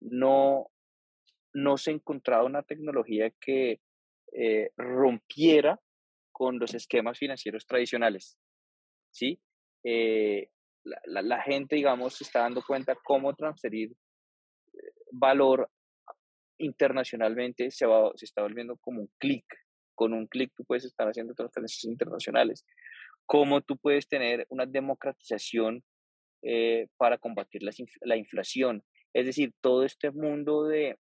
no, 0.00 0.70
no 1.54 1.76
se 1.76 1.90
ha 1.90 1.94
encontrado 1.94 2.46
una 2.46 2.62
tecnología 2.62 3.30
que 3.40 3.80
rompiera 4.76 5.80
con 6.32 6.58
los 6.58 6.74
esquemas 6.74 7.18
financieros 7.18 7.64
tradicionales. 7.64 8.36
¿sí? 9.10 9.40
Eh, 9.84 10.50
la, 10.84 11.22
la, 11.22 11.42
gente, 11.42 11.76
digamos, 11.76 12.14
se 12.14 12.24
está 12.24 12.40
dando 12.40 12.62
cuenta 12.62 12.96
cómo 13.04 13.34
transferir 13.34 13.90
eh, 13.90 14.92
valor 15.12 15.70
internacionalmente 16.58 17.70
se, 17.70 17.86
va, 17.86 18.10
se 18.16 18.24
está 18.24 18.42
volviendo 18.42 18.76
como 18.78 19.00
un 19.02 19.10
clic. 19.18 19.44
Con 19.94 20.12
un 20.12 20.26
clic 20.26 20.52
tú 20.56 20.64
puedes 20.64 20.84
estar 20.84 21.08
haciendo 21.08 21.34
transferencias 21.34 21.84
internacionales. 21.84 22.64
Cómo 23.26 23.60
tú 23.60 23.76
puedes 23.76 24.08
tener 24.08 24.46
una 24.48 24.66
democratización 24.66 25.82
eh, 26.42 26.86
para 26.96 27.18
combatir 27.18 27.62
la, 27.62 27.72
la 28.02 28.16
inflación. 28.16 28.82
Es 29.12 29.26
decir, 29.26 29.52
todo 29.60 29.84
este 29.84 30.10
mundo 30.10 30.64
de, 30.64 30.96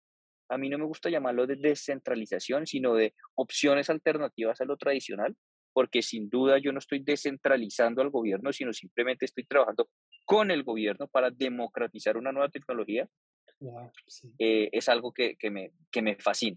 a 0.49 0.59
mí 0.59 0.69
no 0.69 0.79
me 0.79 0.87
gusta 0.87 1.11
llamarlo 1.11 1.47
de 1.47 1.57
descentralización, 1.57 2.67
sino 2.67 2.95
de 2.95 3.15
opciones 3.35 3.91
alternativas 3.91 4.61
a 4.61 4.65
lo 4.65 4.77
tradicional, 4.77 5.37
porque 5.77 6.01
sin 6.01 6.31
duda 6.31 6.57
yo 6.57 6.73
no 6.73 6.79
estoy 6.79 7.01
descentralizando 7.01 8.01
al 8.01 8.09
gobierno, 8.09 8.51
sino 8.51 8.73
simplemente 8.73 9.27
estoy 9.27 9.45
trabajando 9.45 9.91
con 10.25 10.51
el 10.51 10.63
gobierno 10.63 11.07
para 11.07 11.31
democratizar 11.31 12.17
una 12.17 12.33
nueva 12.33 12.49
tecnología, 12.49 13.07
eh, 14.39 14.71
es 14.73 14.89
algo 14.89 15.13
que, 15.13 15.37
que, 15.37 15.51
me, 15.51 15.73
que 15.93 16.01
me 16.01 16.17
fascina. 16.17 16.57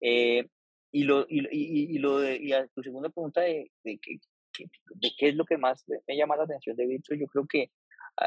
Eh, 0.00 0.48
y, 0.90 1.04
lo, 1.04 1.24
y, 1.28 1.46
y, 1.52 1.98
lo 1.98 2.18
de, 2.18 2.36
y 2.42 2.52
a 2.52 2.66
tu 2.66 2.82
segunda 2.82 3.10
pregunta 3.10 3.42
de, 3.42 3.70
de, 3.84 4.00
de, 4.02 5.10
qué 5.16 5.28
es 5.28 5.36
lo 5.36 5.44
que 5.44 5.56
más 5.56 5.84
me 6.08 6.16
llama 6.16 6.36
la 6.36 6.42
atención 6.42 6.74
de 6.74 6.88
Bitso, 6.88 7.14
yo 7.14 7.26
creo 7.28 7.46
que 7.48 7.70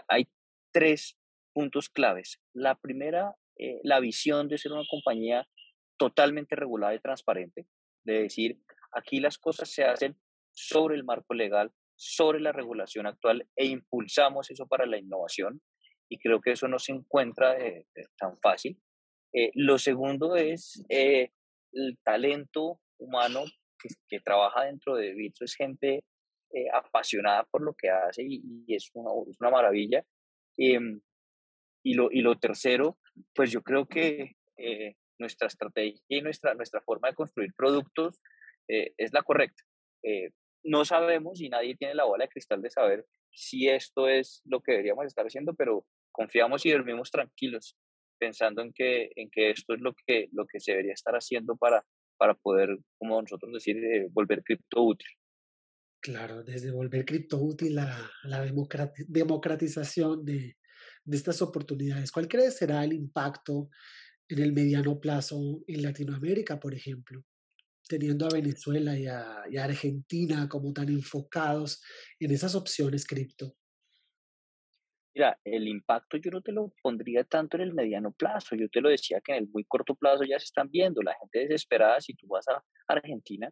hay 0.07 0.29
tres 0.71 1.17
puntos 1.51 1.89
claves. 1.89 2.39
La 2.53 2.75
primera, 2.75 3.35
eh, 3.57 3.81
la 3.83 3.99
visión 3.99 4.47
de 4.47 4.59
ser 4.59 4.71
una 4.71 4.87
compañía 4.89 5.45
totalmente 5.97 6.55
regulada 6.55 6.95
y 6.95 7.01
transparente, 7.01 7.67
de 8.05 8.21
decir, 8.21 8.61
Aquí 8.95 9.19
las 9.19 9.37
cosas 9.37 9.69
se 9.69 9.83
hacen 9.83 10.17
sobre 10.53 10.95
el 10.95 11.03
marco 11.03 11.33
legal, 11.33 11.71
sobre 11.95 12.39
la 12.39 12.51
regulación 12.51 13.07
actual 13.07 13.47
e 13.55 13.65
impulsamos 13.65 14.49
eso 14.49 14.67
para 14.67 14.85
la 14.85 14.97
innovación 14.97 15.61
y 16.09 16.17
creo 16.19 16.39
que 16.41 16.51
eso 16.51 16.67
no 16.67 16.79
se 16.79 16.93
encuentra 16.93 17.57
eh, 17.57 17.87
eh, 17.95 18.05
tan 18.17 18.37
fácil. 18.39 18.77
Eh, 19.33 19.51
lo 19.53 19.77
segundo 19.77 20.35
es 20.35 20.83
el 20.89 21.97
talento 22.03 22.79
humano 22.97 23.43
que, 24.07 24.19
trabaja 24.21 24.63
dentro 24.63 24.95
de 24.95 25.13
Bitso, 25.13 25.43
es 25.43 25.55
gente 25.55 26.03
apasionada 26.71 27.43
por 27.51 27.61
lo 27.61 27.73
que 27.73 27.89
hace 27.89 28.23
y, 28.25 28.63
es, 28.73 28.89
una, 28.93 29.11
es, 29.29 29.35
una, 29.41 29.49
maravilla. 29.49 30.05
Em, 30.57 31.01
y, 31.83 31.93
lo, 31.95 32.09
y 32.09 32.21
lo 32.21 32.39
tercero, 32.39 32.97
pues 33.33 33.51
yo 33.51 33.61
creo 33.61 33.85
que 33.85 34.35
nuestra 35.19 35.47
estrategia 35.47 36.01
y 36.07 36.21
nuestra, 36.21 36.53
nuestra 36.53 36.81
forma 36.81 37.09
de 37.09 37.15
construir 37.15 37.53
productos 37.55 38.21
eh, 38.67 38.93
es 38.97 39.13
la 39.13 39.23
correcta. 39.23 39.63
Eh, 40.03 40.29
no 40.63 40.85
sabemos 40.85 41.41
y 41.41 41.49
nadie 41.49 41.75
tiene 41.75 41.95
la 41.95 42.05
bola 42.05 42.25
de 42.25 42.29
cristal 42.29 42.61
de 42.61 42.69
saber 42.69 43.05
si 43.31 43.67
esto 43.69 44.07
es 44.07 44.41
lo 44.45 44.61
que 44.61 44.73
deberíamos 44.73 45.05
estar 45.05 45.25
haciendo, 45.25 45.53
pero 45.53 45.85
confiamos 46.11 46.65
y 46.65 46.71
dormimos 46.71 47.11
tranquilos 47.11 47.77
pensando 48.17 48.61
en 48.61 48.71
que, 48.73 49.09
en 49.15 49.29
que 49.29 49.51
esto 49.51 49.73
es 49.73 49.81
lo 49.81 49.93
que, 49.93 50.29
lo 50.31 50.45
que 50.47 50.59
se 50.59 50.71
debería 50.71 50.93
estar 50.93 51.13
haciendo 51.13 51.55
para, 51.57 51.85
para 52.17 52.33
poder, 52.33 52.69
como 52.97 53.21
nosotros 53.21 53.51
decir, 53.53 53.77
eh, 53.77 54.07
volver 54.11 54.41
cripto 54.43 54.83
útil. 54.83 55.07
Claro, 56.01 56.43
desde 56.43 56.71
volver 56.71 57.03
cripto 57.03 57.37
útil 57.37 57.77
a 57.79 58.09
la 58.23 58.45
democratización 59.07 60.23
de, 60.23 60.55
de 61.03 61.17
estas 61.17 61.41
oportunidades. 61.41 62.11
¿Cuál 62.11 62.27
crees 62.27 62.57
será 62.57 62.83
el 62.83 62.93
impacto 62.93 63.69
en 64.27 64.39
el 64.39 64.53
mediano 64.53 64.99
plazo 64.99 65.63
en 65.67 65.83
Latinoamérica, 65.83 66.59
por 66.59 66.73
ejemplo? 66.73 67.23
Teniendo 67.87 68.25
a 68.25 68.33
Venezuela 68.33 68.97
y 68.97 69.07
a, 69.07 69.43
Argentina 69.63 70.47
como 70.49 70.73
tan 70.73 70.89
enfocados 70.89 71.81
en 72.19 72.31
esas 72.31 72.55
opciones 72.55 73.05
cripto? 73.05 73.55
Mira, 75.15 75.39
el 75.45 75.67
impacto 75.67 76.17
yo 76.17 76.29
no 76.31 76.41
te 76.41 76.51
lo 76.51 76.73
pondría 76.81 77.23
tanto 77.23 77.55
en 77.55 77.63
el 77.63 77.73
mediano 77.73 78.11
plazo, 78.11 78.55
yo 78.55 78.67
te 78.69 78.81
lo 78.81 78.89
decía 78.89 79.21
que 79.23 79.31
en 79.31 79.43
el 79.43 79.49
muy 79.49 79.63
corto 79.63 79.95
plazo 79.95 80.23
ya 80.25 80.37
se 80.39 80.45
están 80.45 80.69
viendo, 80.69 81.01
la 81.01 81.15
gente 81.19 81.39
desesperada, 81.39 82.01
si 82.01 82.13
tú 82.15 82.27
vas 82.27 82.45
a 82.49 82.61
Argentina, 82.87 83.49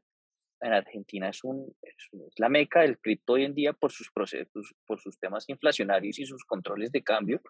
en 0.63 0.73
Argentina 0.73 1.29
es, 1.29 1.43
un, 1.43 1.73
es, 1.81 2.09
la 2.37 2.49
meca 2.49 2.81
del 2.81 2.97
cripto 2.97 3.33
hoy 3.33 3.43
en 3.43 3.53
día 3.53 3.73
por 3.73 3.91
sus 3.91 4.09
procesos, 4.11 4.73
por 4.85 4.99
sus 4.99 5.19
temas 5.19 5.47
inflacionarios 5.49 6.19
y 6.19 6.25
sus 6.25 6.43
controles 6.45 6.91
de 6.91 7.03
cambio. 7.03 7.41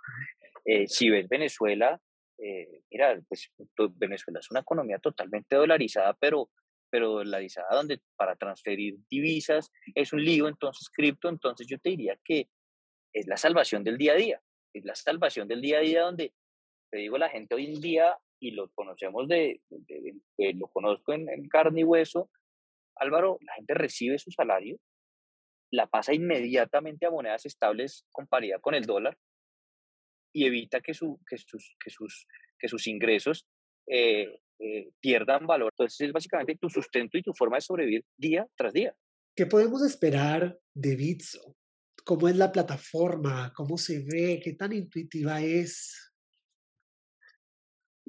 Eh, 0.66 0.88
si 0.88 1.10
ves 1.10 1.28
Venezuela, 1.30 2.00
eh, 2.40 2.82
mira, 2.90 3.20
pues 3.28 3.52
Venezuela 3.96 4.40
es 4.40 4.50
una 4.50 4.62
economía 4.62 4.98
totalmente 4.98 5.56
dolarizada, 5.56 6.16
pero 6.20 6.50
pero 6.94 7.10
dolarizada, 7.10 7.76
donde 7.76 8.04
para 8.16 8.36
transferir 8.36 9.00
divisas 9.10 9.72
es 9.96 10.14
un 10.14 10.24
lío, 10.24 10.48
entonces 10.48 10.92
cripto, 10.92 11.28
entonces 11.28 11.66
yo 11.66 11.80
te 11.80 11.90
diría 11.90 12.20
que 12.24 12.50
es 13.12 13.26
la 13.26 13.36
salvación 13.36 13.84
del 13.84 13.98
día 13.98 14.14
a 14.14 14.16
día, 14.16 14.42
es 14.74 14.86
la 14.86 14.94
salvación 14.94 15.48
del 15.48 15.60
día 15.60 15.80
a 15.80 15.82
día 15.82 16.04
donde, 16.04 16.36
te 16.92 17.00
digo, 17.00 17.18
la 17.18 17.30
gente 17.30 17.56
hoy 17.56 17.66
en 17.66 17.82
día, 17.82 18.16
y 18.40 18.52
lo 18.52 18.70
conocemos 18.76 19.28
de, 19.28 19.60
lo 20.38 20.68
conozco 20.68 21.14
en, 21.14 21.48
carne 21.50 21.82
y 21.82 21.84
hueso, 21.84 22.30
Álvaro, 22.98 23.40
la 23.42 23.56
gente 23.56 23.74
recibe 23.74 24.20
su 24.20 24.30
salario, 24.30 24.78
la 25.72 25.88
pasa 25.88 26.14
inmediatamente 26.14 27.08
a 27.08 27.10
monedas 27.10 27.48
estables 27.48 28.06
con 28.12 28.28
paridad 28.28 28.62
con 28.62 28.76
el 28.76 28.86
dólar 28.86 29.18
y 30.32 30.46
evita 30.46 30.80
que, 30.80 30.94
su, 30.94 31.20
que, 31.28 31.40
sus, 31.40 31.76
que, 31.84 31.90
sus, 31.90 32.28
que 32.60 32.68
sus 32.68 32.86
ingresos 32.86 33.48
eh, 33.88 34.43
eh, 34.60 34.92
pierdan 35.00 35.46
valor. 35.46 35.74
Entonces 35.74 36.08
es 36.08 36.14
básicamente 36.14 36.58
tu 36.58 36.70
sustento 36.70 37.18
y 37.18 37.24
tu 37.24 37.34
forma 37.34 37.58
de 37.58 37.62
sobrevivir 37.62 38.06
día 38.18 38.48
tras 38.56 38.74
día. 38.74 38.96
¿Qué 39.36 39.46
podemos 39.46 39.84
esperar 39.84 40.60
de 40.74 40.96
Bitso? 40.96 41.56
¿Cómo 42.06 42.28
es 42.28 42.36
la 42.36 42.52
plataforma? 42.52 43.52
¿Cómo 43.56 43.78
se 43.78 44.04
ve? 44.04 44.40
¿Qué 44.44 44.54
tan 44.54 44.74
intuitiva 44.74 45.42
es? 45.42 46.14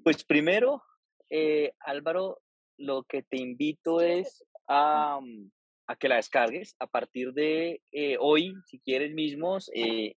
Pues 0.03 0.25
primero, 0.25 0.83
eh, 1.31 1.73
Álvaro, 1.81 2.41
lo 2.77 3.05
que 3.05 3.23
te 3.23 3.39
invito 3.39 4.01
es 4.01 4.45
a, 4.69 5.19
mm, 5.23 5.51
a, 5.87 5.97
que 5.97 6.09
la 6.09 6.17
descargues 6.17 6.75
a 6.79 6.87
partir 6.87 7.33
de 7.33 7.81
eh, 7.91 8.17
hoy, 8.21 8.55
si 8.67 8.81
quieres 8.81 9.15
mismos, 9.15 9.71
te, 9.73 10.17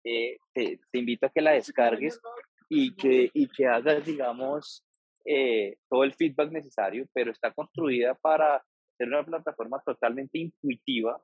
te, 0.53 0.99
invito 0.99 1.27
a 1.27 1.31
que 1.31 1.43
la 1.43 1.53
descargues 1.53 2.19
y 2.69 2.97
que, 2.97 3.31
y 3.33 3.49
que 3.49 3.67
hagas, 3.67 4.05
digamos, 4.05 4.86
eh, 5.27 5.79
todo 5.89 6.05
el 6.05 6.15
feedback 6.15 6.53
necesario, 6.53 7.07
pero 7.13 7.33
está 7.33 7.53
construida 7.53 8.15
para 8.15 8.65
ser 8.97 9.09
una 9.09 9.25
plataforma 9.25 9.83
totalmente 9.85 10.39
intuitiva, 10.39 11.21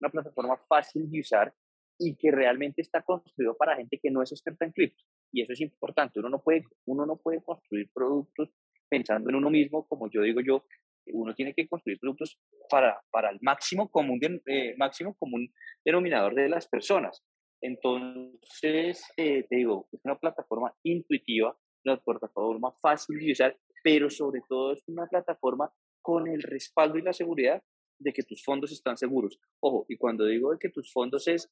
una 0.00 0.10
plataforma 0.10 0.56
fácil 0.68 1.10
de 1.10 1.20
usar 1.20 1.54
y 1.98 2.14
que 2.16 2.30
realmente 2.30 2.82
está 2.82 3.02
construido 3.02 3.56
para 3.56 3.76
gente 3.76 3.98
que 4.02 4.10
no 4.10 4.22
es 4.22 4.30
experta 4.32 4.64
en 4.64 4.72
cripto. 4.72 5.02
Y 5.32 5.42
eso 5.42 5.52
es 5.52 5.60
importante. 5.60 6.18
Uno 6.20 6.28
no 6.28 6.42
puede, 6.42 6.64
uno 6.86 7.06
no 7.06 7.16
puede 7.16 7.42
construir 7.42 7.90
productos 7.92 8.50
pensando 8.88 9.30
en 9.30 9.36
uno 9.36 9.50
mismo, 9.50 9.86
como 9.88 10.10
yo 10.10 10.22
digo 10.22 10.40
yo, 10.40 10.64
uno 11.06 11.34
tiene 11.34 11.54
que 11.54 11.68
construir 11.68 11.98
productos 11.98 12.38
para, 12.68 13.00
para 13.10 13.30
el 13.30 13.38
máximo 13.40 13.88
común, 13.90 14.20
eh, 14.46 14.74
máximo 14.76 15.14
común 15.14 15.52
denominador 15.84 16.34
de 16.34 16.48
las 16.48 16.68
personas. 16.68 17.24
Entonces, 17.60 19.02
eh, 19.16 19.44
te 19.48 19.56
digo, 19.56 19.88
es 19.92 20.00
una 20.04 20.18
plataforma 20.18 20.74
intuitiva, 20.82 21.56
una 21.86 21.96
plataforma 22.00 22.72
fácil 22.80 23.18
de 23.18 23.32
usar, 23.32 23.58
pero 23.82 24.10
sobre 24.10 24.42
todo 24.48 24.72
es 24.72 24.82
una 24.88 25.06
plataforma 25.06 25.72
con 26.02 26.28
el 26.28 26.42
respaldo 26.42 26.98
y 26.98 27.02
la 27.02 27.12
seguridad 27.12 27.62
de 27.98 28.12
que 28.12 28.22
tus 28.22 28.44
fondos 28.44 28.72
están 28.72 28.96
seguros. 28.96 29.38
Ojo, 29.60 29.86
y 29.88 29.96
cuando 29.96 30.24
digo 30.24 30.52
de 30.52 30.58
que 30.58 30.68
tus 30.68 30.92
fondos 30.92 31.26
es 31.28 31.50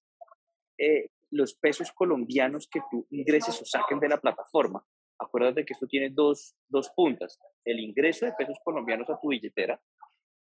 eh, 0.79 1.11
los 1.31 1.55
pesos 1.55 1.93
colombianos 1.93 2.69
que 2.69 2.81
tú 2.91 3.07
ingreses 3.11 3.61
o 3.61 3.65
saquen 3.65 3.99
de 3.99 4.09
la 4.09 4.21
plataforma. 4.21 4.85
Acuérdate 5.19 5.65
que 5.65 5.73
esto 5.73 5.87
tiene 5.87 6.11
dos, 6.11 6.55
dos 6.69 6.91
puntas, 6.91 7.39
el 7.65 7.81
ingreso 7.81 8.27
de 8.27 8.33
pesos 8.33 8.59
colombianos 8.65 9.09
a 9.11 9.19
tu 9.21 9.29
billetera, 9.29 9.81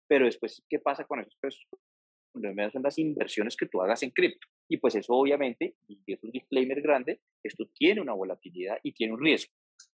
pero 0.07 0.25
después, 0.25 0.63
¿qué 0.69 0.79
pasa 0.79 1.05
con 1.05 1.19
esos 1.19 1.35
pesos 1.35 1.65
colombianos? 2.31 2.73
Son 2.73 2.83
las 2.83 2.97
inversiones 2.97 3.55
que 3.55 3.67
tú 3.67 3.81
hagas 3.81 4.03
en 4.03 4.11
cripto. 4.11 4.47
Y 4.69 4.77
pues 4.77 4.95
eso 4.95 5.13
obviamente, 5.13 5.75
y 5.87 5.99
es 6.07 6.23
un 6.23 6.31
disclaimer 6.31 6.81
grande, 6.81 7.21
esto 7.43 7.65
tiene 7.73 8.01
una 8.01 8.13
volatilidad 8.13 8.77
y 8.83 8.93
tiene 8.93 9.13
un 9.13 9.21
riesgo. 9.21 9.53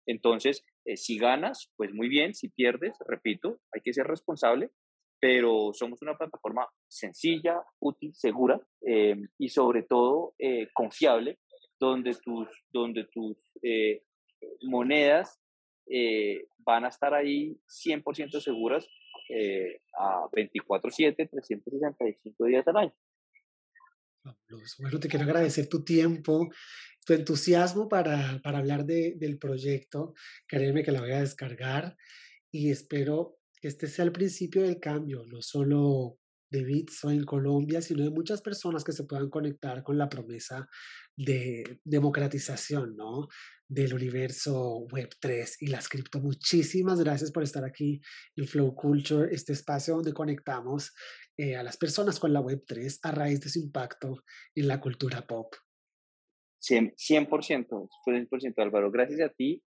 Entonces, 0.06 0.64
eh, 0.86 0.98
si 0.98 1.18
ganas, 1.18 1.72
pues 1.76 1.94
muy 1.94 2.08
bien, 2.10 2.34
si 2.34 2.50
pierdes, 2.50 2.96
repito, 3.08 3.60
hay 3.74 3.82
que 3.82 3.94
ser 3.94 4.06
responsable, 4.06 4.72
pero 5.20 5.72
somos 5.74 6.02
una 6.02 6.18
plataforma 6.18 6.68
sencilla, 6.88 7.62
útil, 7.80 8.14
segura 8.14 8.60
eh, 8.86 9.16
y 9.40 9.50
sobre 9.50 9.84
todo 9.84 10.36
eh, 10.38 10.68
confiable, 10.74 11.40
donde 11.80 12.16
tus, 12.24 12.48
donde 12.72 13.06
tus 13.12 13.38
monedas 14.64 15.42
van 16.60 16.86
a 16.86 16.88
estar 16.88 17.14
ahí 17.14 17.58
100% 17.68 18.40
seguras 18.40 18.88
a 20.00 20.28
24/7, 20.32 21.30
365 21.30 22.46
días 22.46 22.68
al 22.68 22.78
año. 22.78 22.94
Bueno, 24.80 25.00
te 25.00 25.08
quiero 25.08 25.26
agradecer 25.26 25.68
tu 25.68 25.84
tiempo, 25.84 26.50
tu 27.06 27.14
entusiasmo 27.14 27.88
para, 27.88 28.42
para 28.44 28.58
hablar 28.58 28.86
de, 28.86 29.16
del 29.18 29.38
proyecto. 29.38 30.14
Créeme 30.48 30.84
que 30.84 30.92
la 30.92 31.02
voy 31.02 31.12
a 31.12 31.22
descargar 31.22 31.96
y 32.52 32.72
espero 32.72 33.38
que 33.62 33.68
este 33.68 33.88
sea 33.88 34.06
el 34.06 34.12
principio 34.12 34.64
del 34.64 34.80
cambio, 34.80 35.24
no 35.26 35.42
solo 35.42 36.18
de 36.50 36.64
Bitso 36.64 37.10
en 37.10 37.24
Colombia, 37.24 37.82
sino 37.82 38.04
de 38.04 38.12
muchas 38.12 38.42
personas 38.42 38.84
que 38.84 38.92
se 38.92 39.04
puedan 39.04 39.30
conectar 39.30 39.84
con 39.84 39.98
la 39.98 40.10
promesa 40.10 40.68
de 41.18 41.80
democratización, 41.84 42.96
¿no? 42.96 43.28
Del 43.68 43.94
universo 43.94 44.86
Web3 44.88 45.56
y 45.60 45.68
las 45.68 45.90
cripto. 45.90 46.20
Muchísimas 46.22 47.00
gracias 47.00 47.32
por 47.32 47.44
estar 47.44 47.66
aquí 47.66 48.00
en 48.36 48.48
Flow 48.48 48.76
Culture, 48.76 49.34
este 49.34 49.54
espacio 49.54 49.96
donde 49.96 50.14
conectamos 50.14 50.94
eh, 51.38 51.56
a 51.56 51.64
las 51.64 51.78
personas 51.78 52.20
con 52.20 52.32
la 52.32 52.42
Web3 52.42 53.00
a 53.04 53.12
raíz 53.12 53.42
de 53.42 53.50
su 53.50 53.60
impacto 53.60 54.24
en 54.54 54.68
la 54.68 54.80
cultura 54.80 55.26
pop. 55.26 55.54
100%, 56.70 56.96
100%, 56.96 57.90
100% 58.06 58.54
Álvaro. 58.58 58.92
Gracias 58.92 59.22
a 59.22 59.30
ti. 59.30 59.62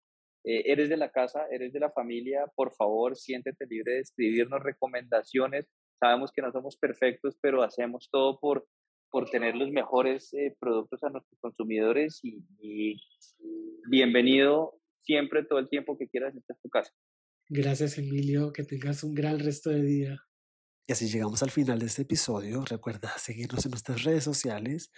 Eh, 0.47 0.63
eres 0.67 0.91
de 0.91 0.97
la 0.97 1.11
casa, 1.11 1.47
eres 1.51 1.73
de 1.73 1.81
la 1.81 1.91
familia. 1.91 2.45
Por 2.55 2.75
favor, 2.75 3.17
siéntete 3.17 3.67
libre 3.67 3.95
de 3.95 4.01
escribirnos 4.01 4.63
recomendaciones. 4.63 5.67
Sabemos 5.99 6.33
que 6.33 6.43
no 6.43 6.53
somos 6.53 6.77
perfectos, 6.77 7.37
pero 7.41 7.63
hacemos 7.63 8.09
todo 8.11 8.39
por, 8.39 8.67
por 9.11 9.31
tener 9.31 9.57
los 9.57 9.71
mejores 9.71 10.35
eh, 10.35 10.55
productos 10.61 11.03
a 11.03 11.09
nuestros 11.09 11.39
consumidores 11.41 12.21
y, 12.23 12.45
y, 12.61 13.01
bienvenido 13.91 14.75
siempre, 14.93 15.45
todo 15.45 15.59
el 15.59 15.69
tiempo 15.69 15.97
que 15.97 16.09
quieras, 16.09 16.35
esta 16.37 16.53
es 16.53 16.61
tu 16.61 16.69
casa. 16.69 16.93
Gracias, 17.49 17.99
Emilio. 17.99 18.53
Que 18.53 18.65
tengas 18.65 19.03
un 19.05 19.15
gran 19.15 19.39
resto 19.39 19.71
de 19.71 19.83
día. 19.83 20.17
Y 20.87 20.93
así 20.93 21.09
llegamos 21.09 21.43
al 21.43 21.51
final 21.51 21.79
de 21.79 21.87
este 21.87 22.03
episodio. 22.03 22.63
Recuerda 22.65 23.17
seguirnos 23.17 23.65
en 23.65 23.71
nuestras 23.71 24.05
redes 24.05 24.25
sociales. 24.25 24.91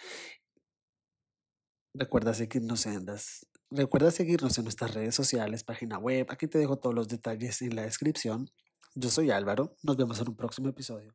Recuerda 1.98 2.35
seguirnos 2.35 2.85
en 2.85 3.06
las, 3.06 3.46
recuerda 3.70 4.11
seguirnos 4.11 4.59
en 4.59 4.64
nuestras 4.64 4.92
redes 4.92 5.14
sociales, 5.14 5.64
página 5.64 5.96
web. 5.98 6.26
Aquí 6.28 6.46
te 6.46 6.59
dejo 6.59 6.76
todos 6.76 6.94
los 6.94 7.09
detalles 7.09 7.62
en 7.62 7.74
la 7.74 7.82
descripción. 7.82 8.50
Yo 8.94 9.09
soy 9.09 9.30
Álvaro. 9.30 9.76
Nos 9.82 9.96
vemos 9.96 10.20
en 10.20 10.28
un 10.28 10.37
próximo 10.37 10.68
episodio. 10.68 11.14